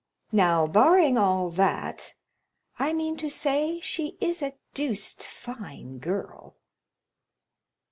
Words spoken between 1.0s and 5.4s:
all that, I mean to say she is a deuced